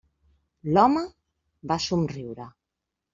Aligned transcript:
L'home 0.77 1.03
va 1.73 1.77
somriure. 1.89 2.49